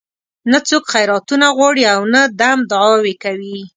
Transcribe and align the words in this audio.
نه 0.51 0.59
څوک 0.67 0.83
خیراتونه 0.93 1.47
غواړي 1.57 1.83
او 1.93 2.01
نه 2.13 2.21
دم 2.39 2.59
دعاوې 2.71 3.15
کوي. 3.23 3.59